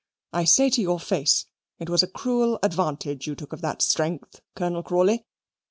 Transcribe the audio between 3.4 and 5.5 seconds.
of that strength, Colonel Crawley.